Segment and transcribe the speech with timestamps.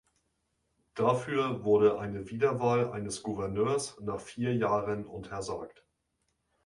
[0.95, 5.85] Dafür wurde eine Wiederwahl eines Gouverneurs nach vier Jahren untersagt.